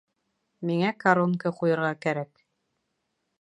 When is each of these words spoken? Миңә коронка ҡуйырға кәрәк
Миңә 0.69 0.89
коронка 1.03 1.51
ҡуйырға 1.59 1.93
кәрәк 2.07 2.43